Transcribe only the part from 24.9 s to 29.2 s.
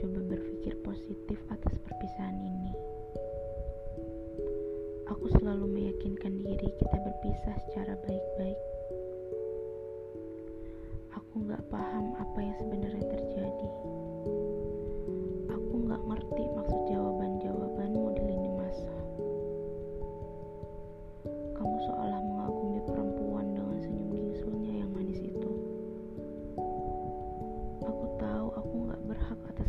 manis itu. Aku tahu aku nggak